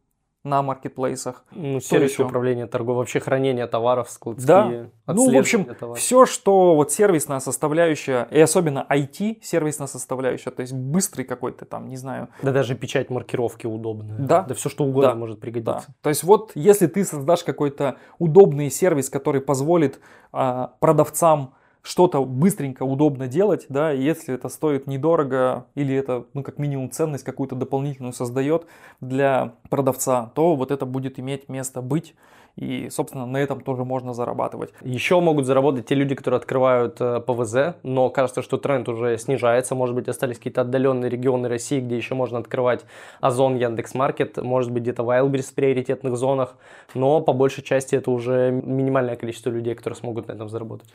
[0.45, 1.45] на маркетплейсах.
[1.53, 5.13] Ну, сервис управления торговли, вообще хранение товаров, складские, да.
[5.15, 5.99] Ну, в общем, товаров.
[5.99, 11.89] все, что вот сервисная составляющая, и особенно IT сервисная составляющая, то есть быстрый какой-то там,
[11.89, 12.29] не знаю.
[12.43, 14.19] Да даже печать маркировки удобная.
[14.19, 14.43] Да.
[14.43, 15.15] Да все, что угодно да.
[15.15, 15.87] может пригодиться.
[15.89, 15.95] Да.
[16.03, 20.01] То есть вот если ты создашь какой-то удобный сервис, который позволит
[20.33, 26.59] а, продавцам что-то быстренько, удобно делать, да, если это стоит недорого или это, ну, как
[26.59, 28.67] минимум ценность какую-то дополнительную создает
[29.01, 32.15] для продавца, то вот это будет иметь место быть.
[32.57, 34.75] И, собственно, на этом тоже можно зарабатывать.
[34.83, 39.75] Еще могут заработать те люди, которые открывают э, ПВЗ, но кажется, что тренд уже снижается.
[39.75, 42.85] Может быть, остались какие-то отдаленные регионы России, где еще можно открывать
[43.23, 46.57] Озон, Яндекс.Маркет, может быть, где-то Wildberries в приоритетных зонах,
[46.95, 50.89] но по большей части это уже минимальное количество людей, которые смогут на этом заработать.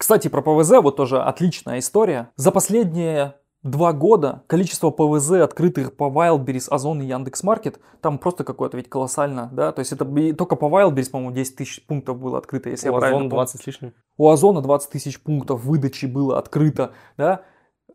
[0.00, 2.30] Кстати, про ПВЗ вот тоже отличная история.
[2.34, 8.78] За последние два года количество ПВЗ, открытых по Wildberries, Озон и Яндекс.Маркет, там просто какое-то
[8.78, 12.70] ведь колоссально, да, то есть это только по Wildberries, по-моему, 10 тысяч пунктов было открыто,
[12.70, 13.30] если У я правильно помню.
[13.30, 13.92] 20 с лишним.
[14.16, 17.42] У Озона 20 тысяч пунктов выдачи было открыто, да,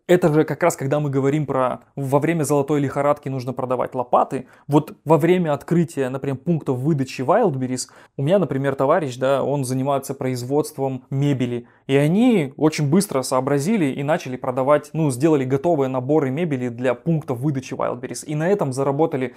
[0.07, 4.47] это же как раз, когда мы говорим про во время золотой лихорадки нужно продавать лопаты.
[4.67, 10.13] Вот во время открытия, например, пунктов выдачи Wildberries, у меня, например, товарищ, да, он занимается
[10.13, 11.67] производством мебели.
[11.87, 17.39] И они очень быстро сообразили и начали продавать, ну, сделали готовые наборы мебели для пунктов
[17.39, 18.25] выдачи Wildberries.
[18.25, 19.35] И на этом заработали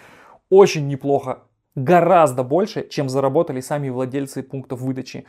[0.51, 1.45] очень неплохо,
[1.85, 5.25] гораздо больше, чем заработали сами владельцы пунктов выдачи.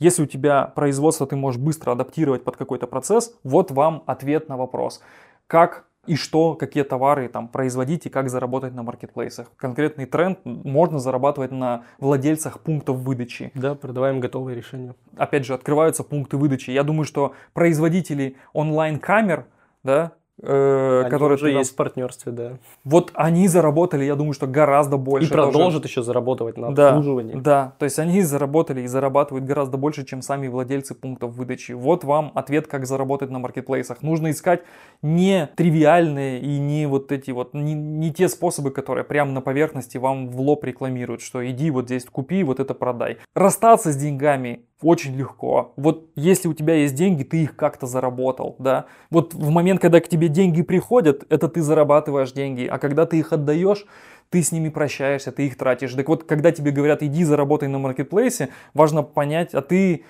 [0.00, 4.56] Если у тебя производство ты можешь быстро адаптировать под какой-то процесс, вот вам ответ на
[4.56, 5.02] вопрос.
[5.46, 9.48] Как и что, какие товары там производить и как заработать на маркетплейсах.
[9.56, 13.52] Конкретный тренд можно зарабатывать на владельцах пунктов выдачи.
[13.54, 14.94] Да, продаваем готовые решения.
[15.16, 16.70] Опять же, открываются пункты выдачи.
[16.70, 19.46] Я думаю, что производители онлайн-камер,
[19.82, 22.52] да, э, они которые уже ты, есть в партнерстве, да.
[22.84, 25.28] Вот они заработали, я думаю, что гораздо больше.
[25.28, 27.34] И продолжат еще зарабатывать на обслуживании.
[27.34, 31.72] Да, да, то есть они заработали и зарабатывают гораздо больше, чем сами владельцы пунктов выдачи.
[31.72, 34.02] Вот вам ответ, как заработать на маркетплейсах.
[34.02, 34.62] Нужно искать
[35.02, 39.98] не тривиальные и не вот эти вот, не, не те способы, которые прямо на поверхности
[39.98, 43.18] вам в лоб рекламируют, что иди вот здесь купи, вот это продай.
[43.34, 45.72] Расстаться с деньгами очень легко.
[45.76, 48.86] Вот если у тебя есть деньги, ты их как-то заработал, да.
[49.10, 53.18] Вот в момент, когда к тебе деньги приходят, это ты зарабатываешь деньги, а когда ты
[53.18, 53.86] их отдаешь,
[54.30, 55.92] ты с ними прощаешься, ты их тратишь.
[55.92, 60.04] Так вот, когда тебе говорят, иди заработай на маркетплейсе, важно понять, а ты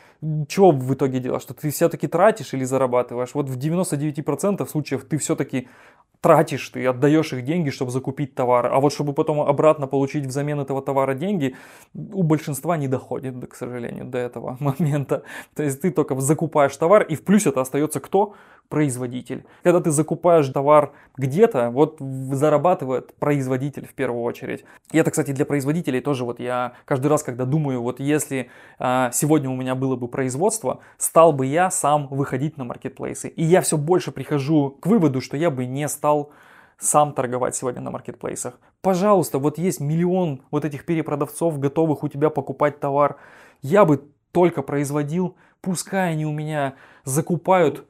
[0.48, 1.42] что в итоге делаешь?
[1.42, 3.30] Что ты все-таки тратишь или зарабатываешь?
[3.32, 5.68] Вот в 99% случаев ты все-таки
[6.20, 10.60] тратишь, ты отдаешь их деньги, чтобы закупить товар, а вот чтобы потом обратно получить взамен
[10.60, 11.56] этого товара деньги,
[11.94, 15.22] у большинства не доходит, к сожалению, до этого момента.
[15.54, 18.34] То есть ты только закупаешь товар, и в плюс это остается кто?
[18.68, 19.46] Производитель.
[19.64, 24.64] Когда ты закупаешь товар где-то, вот зарабатывает производитель в первую очередь.
[24.92, 29.10] И это, кстати, для производителей тоже вот я каждый раз, когда думаю, вот если а,
[29.12, 33.28] сегодня у меня было бы производство, стал бы я сам выходить на маркетплейсы.
[33.28, 36.30] И я все больше прихожу к выводу, что я бы не стал стал
[36.78, 38.58] сам торговать сегодня на маркетплейсах.
[38.80, 43.16] Пожалуйста, вот есть миллион вот этих перепродавцов, готовых у тебя покупать товар.
[43.62, 47.84] Я бы только производил, пускай они у меня закупают,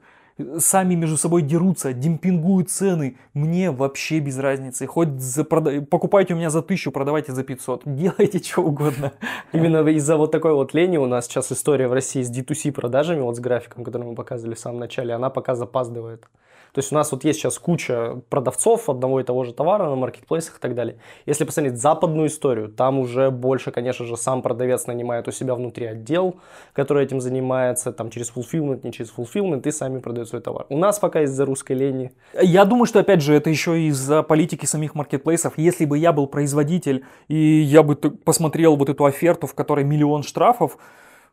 [0.57, 3.17] сами между собой дерутся, демпингуют цены.
[3.33, 4.85] Мне вообще без разницы.
[4.87, 5.81] Хоть за, прода...
[5.81, 7.83] покупайте у меня за тысячу, продавайте за 500.
[7.85, 9.13] Делайте что угодно.
[9.53, 13.21] Именно из-за вот такой вот лени у нас сейчас история в России с D2C продажами,
[13.21, 16.27] вот с графиком, который мы показывали в самом начале, она пока запаздывает.
[16.73, 19.95] То есть у нас вот есть сейчас куча продавцов одного и того же товара на
[19.95, 20.97] маркетплейсах и так далее.
[21.25, 25.85] Если посмотреть западную историю, там уже больше, конечно же, сам продавец нанимает у себя внутри
[25.85, 26.37] отдел,
[26.73, 30.65] который этим занимается, там через fulfillment, не через fulfillment, и сами продают свой товар.
[30.69, 32.11] У нас пока из-за русской лени.
[32.41, 35.57] Я думаю, что опять же это еще из-за политики самих маркетплейсов.
[35.57, 40.23] Если бы я был производитель и я бы посмотрел вот эту оферту, в которой миллион
[40.23, 40.77] штрафов,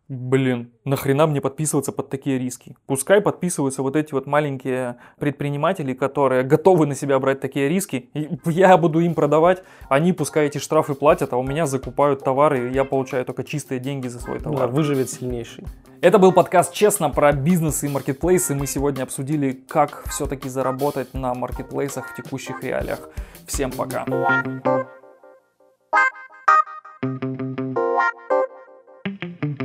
[0.09, 2.77] блин, нахрена мне подписываться под такие риски?
[2.87, 8.11] Пускай подписываются вот эти вот маленькие предприниматели, которые готовы на себя брать такие риски,
[8.47, 12.75] я буду им продавать, они пускай эти штрафы платят, а у меня закупают товары, и
[12.75, 14.61] я получаю только чистые деньги за свой товар.
[14.61, 15.65] Да, выживет сильнейший.
[16.01, 18.55] Это был подкаст «Честно» про бизнес и маркетплейсы.
[18.55, 23.11] Мы сегодня обсудили, как все-таки заработать на маркетплейсах в текущих реалиях.
[23.47, 24.07] Всем пока!
[27.01, 27.43] Thank
[29.43, 29.58] you.